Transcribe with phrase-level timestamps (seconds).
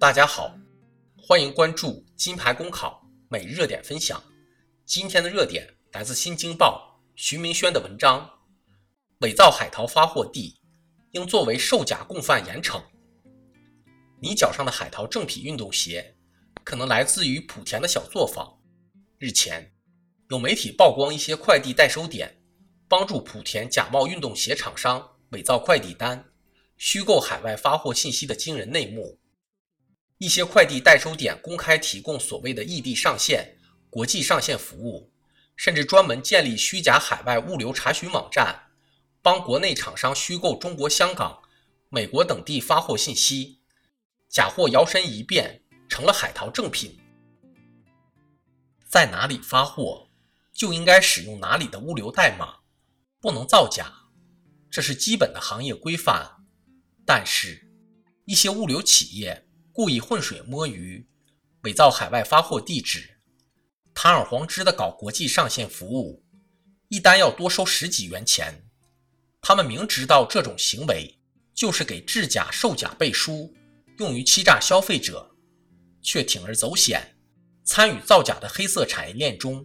[0.00, 0.56] 大家好，
[1.16, 4.22] 欢迎关注金牌公考每日热点分享。
[4.84, 8.30] 今天的热点来自《新京报》徐明轩的文章：
[9.22, 10.60] 伪造海淘发货地
[11.10, 12.80] 应作为售假共犯严惩。
[14.22, 16.16] 你脚上的海淘正品运动鞋，
[16.62, 18.56] 可能来自于莆田的小作坊。
[19.18, 19.72] 日前，
[20.30, 22.40] 有媒体曝光一些快递代收点
[22.86, 26.24] 帮助莆田假冒运动鞋厂商伪造快递单。
[26.76, 29.18] 虚构海外发货信息的惊人内幕，
[30.18, 33.56] 一些快递代收点公开提供所谓的异地上线、
[33.88, 35.12] 国际上线服务，
[35.56, 38.70] 甚至专门建立虚假海外物流查询网站，
[39.22, 41.40] 帮国内厂商虚构中国香港、
[41.88, 43.60] 美国等地发货信息，
[44.28, 46.98] 假货摇身一变成了海淘正品。
[48.88, 50.08] 在哪里发货，
[50.52, 52.56] 就应该使用哪里的物流代码，
[53.20, 53.92] 不能造假，
[54.68, 56.44] 这是基本的行业规范。
[57.06, 57.70] 但是，
[58.24, 59.47] 一些物流企业
[59.78, 61.06] 故意浑水摸鱼，
[61.62, 63.20] 伪造海外发货地址，
[63.94, 66.24] 堂而皇之的搞国际上线服务，
[66.88, 68.68] 一单要多收十几元钱。
[69.40, 71.20] 他们明知道这种行为
[71.54, 73.54] 就是给制假售假背书，
[73.98, 75.30] 用于欺诈消费者，
[76.02, 77.16] 却铤而走险，
[77.62, 79.64] 参与造假的黑色产业链中。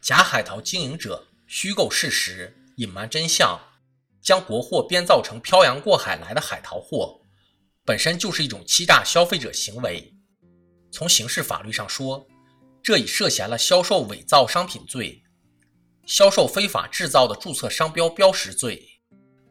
[0.00, 3.60] 假海淘经营者虚构事实，隐瞒真相。
[4.20, 7.21] 将国货编造成漂洋过海来的海淘货，
[7.84, 10.14] 本身就是一种欺诈消费者行为。
[10.90, 12.26] 从刑事法律上说，
[12.82, 15.22] 这已涉嫌了销售伪造商品罪、
[16.06, 19.00] 销售非法制造的注册商标标识罪、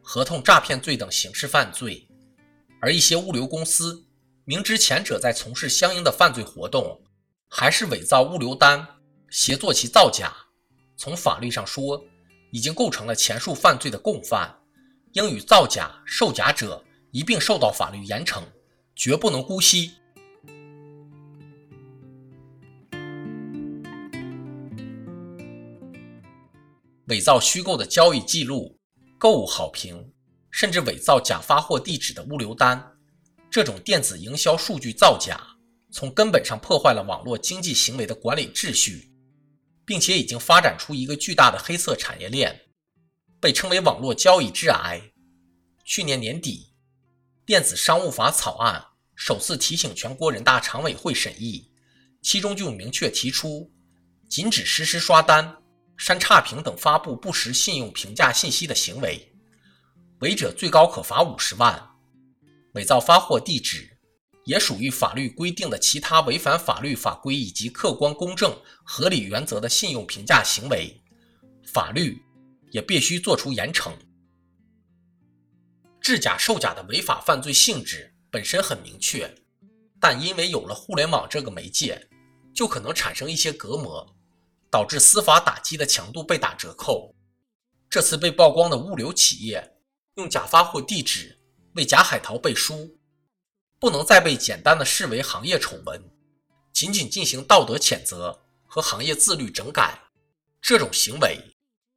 [0.02, 2.08] 合同诈骗罪等刑事犯罪。
[2.80, 4.08] 而一些物流公司
[4.46, 7.02] 明知前者在从事相应的犯罪活动，
[7.50, 8.88] 还是伪造物流单，
[9.30, 10.34] 协作其造假。
[10.96, 12.02] 从法律上说，
[12.52, 14.58] 已经构成了前述犯罪的共犯。
[15.14, 16.82] 应与造假、售假者
[17.12, 18.42] 一并受到法律严惩，
[18.96, 19.92] 绝不能姑息。
[27.08, 28.80] 伪造虚构的交易记录、
[29.18, 30.14] 购物好评，
[30.50, 32.98] 甚至伪造假发货地址的物流单，
[33.50, 35.38] 这种电子营销数据造假，
[35.92, 39.12] 从根本上破坏了网络经济行为的管理秩序，
[39.86, 42.58] 并且已经发展出一个巨大的黑色产业链。
[43.42, 45.02] 被称为网络交易致癌。
[45.84, 46.71] 去年年底，
[47.52, 48.82] 电子商务法草案
[49.14, 51.70] 首次提请全国人大常委会审议，
[52.22, 53.70] 其中就明确提出，
[54.30, 55.58] 禁止实施刷单、
[55.98, 59.30] 删差评等发布不实信用评价信息的行为，
[60.22, 61.90] 违者最高可罚五十万。
[62.76, 63.98] 伪造发货地址
[64.46, 71.04] 也属于法律规定的其他违反法律法规以及客观公正合理原则的信用评价行为，
[71.66, 72.18] 法律。
[72.72, 73.92] 也必须做出严惩。
[76.02, 79.34] 制假售假的违法犯罪性质本身很明确，
[80.00, 82.10] 但因为有了互联网这个媒介，
[82.54, 84.16] 就可能产生一些隔膜，
[84.72, 87.14] 导致司法打击的强度被打折扣。
[87.88, 89.78] 这次被曝光的物流企业
[90.16, 91.38] 用假发货地址
[91.76, 92.98] 为假海淘背书，
[93.80, 96.04] 不能再被简单的视为行业丑闻，
[96.74, 100.00] 仅仅进行道德谴责和行业自律整改。
[100.62, 101.38] 这种行为。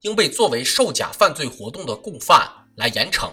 [0.04, 3.32] 应被作为售假犯罪活动的共犯来严惩。